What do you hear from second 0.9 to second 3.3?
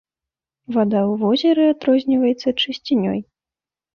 ў возеры адрозніваецца чысцінёй.